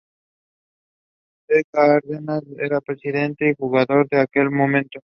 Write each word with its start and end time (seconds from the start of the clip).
De 1.47 1.63
Cárdenas 1.71 2.41
era 2.57 2.81
presidente 2.81 3.51
y 3.51 3.55
jugador 3.55 4.07
en 4.09 4.21
aquel 4.21 4.49
momento. 4.49 4.99